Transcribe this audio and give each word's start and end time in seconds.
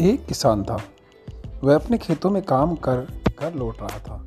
एक 0.00 0.24
किसान 0.26 0.62
था। 0.64 0.80
वह 1.64 1.74
अपने 1.74 1.98
खेतों 1.98 2.30
में 2.30 2.42
काम 2.42 2.74
कर 2.78 3.06
घर 3.40 3.54
लौट 3.54 3.80
रहा 3.80 3.98
था। 3.98 4.24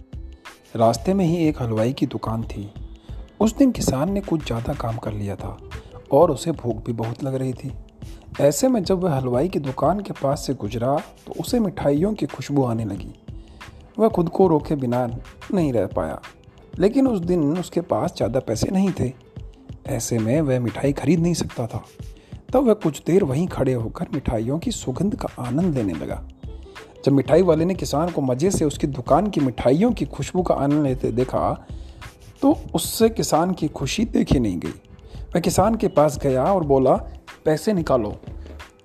रास्ते 0.75 1.13
में 1.13 1.25
ही 1.25 1.37
एक 1.47 1.61
हलवाई 1.61 1.93
की 1.93 2.05
दुकान 2.05 2.43
थी। 2.43 2.69
उस 3.39 3.55
दिन 3.57 3.71
किसान 3.71 4.11
ने 4.11 4.21
कुछ 4.21 4.45
ज़्यादा 4.45 4.73
काम 4.73 4.97
कर 4.97 5.13
लिया 5.13 5.35
था 5.35 5.57
और 6.11 6.31
उसे 6.31 6.51
भूख 6.53 6.83
भी 6.85 6.93
बहुत 6.93 7.23
लग 7.23 7.35
रही 7.35 7.53
थी। 7.53 7.71
ऐसे 8.41 8.67
में 8.67 8.83
जब 8.83 9.03
वह 9.03 9.15
हलवाई 9.15 9.49
की 9.49 9.59
दुकान 9.59 9.99
के 9.99 10.13
पास 10.13 10.45
से 10.47 10.53
गुजरा 10.53 10.95
तो 11.25 11.33
उसे 11.39 11.59
मिठाइयों 11.59 12.13
की 12.13 12.25
खुशबू 12.25 12.63
आने 12.63 12.85
लगी। 12.85 13.13
वह 13.99 14.09
खुद 14.09 14.29
को 14.29 14.47
रोके 14.47 14.75
बिना 14.75 15.05
नहीं 15.53 15.71
रह 15.73 15.87
पाया, 15.87 16.21
लेकिन 16.79 17.07
उस 17.07 17.19
दिन 17.21 17.57
उसके 17.57 17.81
पास 17.83 18.13
ज़्यादा 18.17 18.39
पैसे 18.39 18.71
नहीं 18.71 18.91
थे। 18.99 19.11
ऐसे 19.87 20.17
में 20.19 20.39
वह 20.41 20.59
मिठाई 20.59 20.93
खरीद 20.93 21.19
नहीं 21.19 21.33
सकता 21.33 21.67
था। 21.67 21.83
तब 22.53 22.63
वह 22.63 22.73
कुछ 22.73 23.01
देर 23.07 23.23
वहीं 23.23 23.47
खड़े 23.47 23.73
होकर 23.73 24.07
मिठाइयों 24.13 24.57
की 24.59 24.71
सुगंध 24.71 25.15
का 25.15 25.29
आनंद 25.39 25.77
लेने 25.77 25.93
लगा। 25.93 26.21
जब 27.05 27.11
मिठाई 27.11 27.41
वाले 27.41 27.65
ने 27.65 27.73
किसान 27.73 28.09
को 28.09 28.21
मज़े 28.21 28.51
से 28.51 28.65
उसकी 28.65 28.87
दुकान 28.87 29.27
की 29.27 29.41
मिठाइयों 29.41 29.91
की 29.91 30.05
खुशबू 30.05 30.41
का 30.41 30.55
आनंद 30.55 30.83
लेते 30.83 31.11
देखा 31.11 31.67
तो 32.41 32.51
उससे 32.75 33.09
किसान 33.09 33.51
की 33.51 33.67
खुशी 33.67 34.05
देखी 34.05 34.39
नहीं 34.39 34.59
गई। 34.59 34.73
वह 35.35 35.39
किसान 35.39 35.75
के 35.75 35.87
पास 35.87 36.17
गया 36.19 36.43
और 36.43 36.63
बोला, 36.63 36.93
पैसे 37.45 37.73
निकालो। 37.73 38.09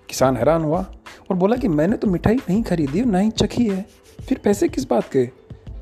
किसान 0.08 0.36
हैरान 0.36 0.64
हुआ 0.64 0.84
और 1.30 1.36
बोला 1.36 1.56
कि 1.56 1.68
मैंने 1.68 1.96
तो 1.96 2.08
मिठाई 2.08 2.36
नहीं 2.36 2.62
खरीदी 2.62 3.00
और 3.00 3.06
ना 3.06 3.18
ही 3.18 3.30
चखी 3.30 3.66
है। 3.66 3.84
फिर 4.20 4.40
पैसे 4.44 4.68
किस 4.68 4.88
बात 4.88 5.08
के? 5.08 5.28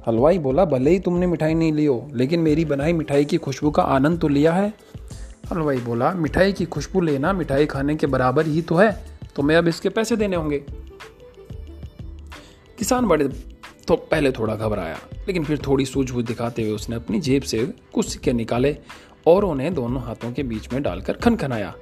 हलवाई 0.07 0.39
बोला, 0.39 0.65
भले 0.65 0.91
ही 0.91 0.99
तुमने 0.99 1.27
मिठाई 1.27 1.55
नहीं 1.55 1.73
ली 1.73 1.85
हो, 1.87 2.11
लेकिन 2.15 2.41
मेरी 2.41 2.65
बनाई 2.65 2.93
मिठाई 2.93 3.25
की 3.25 3.37
खुशबू 3.37 3.71
का 3.71 3.83
आनंद 3.83 4.21
तो 4.21 4.29
लिया 4.29 4.53
है। 4.53 4.73
हलवाई 5.45 5.79
बोला, 5.79 6.13
मिठाई 6.13 6.53
की 6.53 6.65
खुशबू 6.65 7.01
लेना, 7.01 7.33
मिठाई 7.33 7.67
खाने 7.67 7.95
के 7.97 8.07
बराबर 8.07 8.47
ही 8.47 8.63
तो 8.63 8.77
है 8.77 8.93
तो 9.37 9.43
मैं 9.43 9.57
अब 9.57 9.69
इसके 9.69 9.89
पैसे 9.89 10.17
देने 10.17 10.37
होंगे. 10.37 10.59
किसान 12.79 13.07
बड़े 13.07 13.29
तो 13.89 13.97
पहले 13.97 14.31
थोड़ा 14.33 14.55
घबराया, 14.57 14.99
लेकिन 15.27 15.45
फिर 15.45 15.59
थोड़ी 15.67 15.85
सूझबूझ 15.87 16.25
दिखाते 16.25 16.63
हुए 16.63 16.73
उसने 16.73 16.97
अपनी 16.97 17.21
जेब 17.21 17.43
से 17.43 17.65
कुछ 17.95 18.09
सिक्के 18.09 18.33
निकाले 18.33 18.77
और 19.27 19.45
उन्हें 19.45 19.73
दोनों 19.75 20.03
हाथों 20.03 20.33
के 20.33 20.43
बीच 20.43 20.73
में 20.73 20.83
डालकर 20.83 21.13
खनखनाया। 21.15 21.75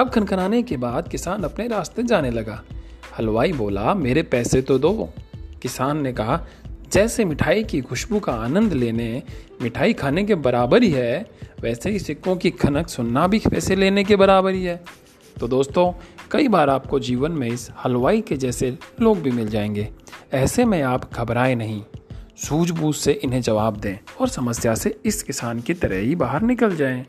अब 0.00 0.10
खनखनाने 0.10 0.62
के 0.62 0.76
बाद 0.76 1.08
किसान 1.08 1.42
अपने 1.42 1.66
रास्ते 1.68 2.02
जाने 2.02 2.30
लगा। 2.30 2.62
हलवाई 3.18 3.52
बोला, 3.52 3.94
मेरे 3.94 4.22
पैसे 4.22 4.62
तो 4.62 4.78
दो, 4.78 5.12
किसान 5.62 6.02
ने 6.02 6.12
कहा 6.12 6.44
जैसे 6.92 7.24
मिठाई 7.24 7.64
की 7.64 7.80
खुशबू 7.80 8.20
का 8.20 8.32
आनंद 8.32 8.72
लेने, 8.72 9.22
मिठाई 9.62 9.92
खाने 9.92 10.24
के 10.24 10.34
बराबर 10.34 10.82
ही 10.82 10.90
है, 10.90 11.30
वैसे 11.60 11.90
ही 11.90 11.98
सिक्कों 11.98 12.36
की 12.36 12.50
खनक 12.50 12.88
सुनना 12.88 13.26
भी 13.26 13.38
पैसे 13.38 13.76
लेने 13.76 14.04
के 14.04 14.16
बराबर 14.16 14.50
ही 14.50 14.64
है। 14.64 14.84
तो 15.40 15.48
दोस्तों, 15.48 15.92
कई 16.30 16.48
बार 16.48 16.70
आपको 16.70 17.00
जीवन 17.00 17.32
में 17.32 17.48
इस 17.48 17.70
हलवाई 17.84 18.20
के 18.20 18.36
जैसे 18.36 18.78
लोग 19.00 19.22
भी 19.22 19.30
मिल 19.30 19.48
जाएँगे। 19.48 19.88
ऐसे 20.32 20.64
में 20.64 20.82
आप 20.82 21.14
घबराए 21.14 21.54
नहीं। 21.54 21.82
सूझबूझ 22.36 22.96
से 22.96 23.12
इन्हें 23.12 23.40
जवाब 23.40 23.76
दें 23.76 23.96
और 24.20 24.28
समस्या 24.28 24.74
से 24.74 25.00
इस 25.04 25.22
किसान 25.22 25.60
की 25.60 25.74
तरह 25.74 25.96
ही 25.96 26.14
बाहर 26.14 26.42
निकल 26.42 26.76
जाएँ। 26.76 27.06